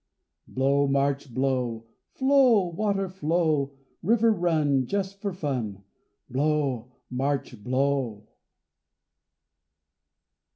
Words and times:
Blow, 0.47 0.87
March, 0.87 1.31
blow! 1.31 1.85
Flow, 2.15 2.69
water, 2.69 3.07
flow! 3.07 3.77
River, 4.01 4.31
run, 4.31 4.87
Just 4.87 5.21
for 5.21 5.31
fun, 5.31 5.83
Blow, 6.27 6.91
March, 7.11 7.63
blow! 7.63 8.27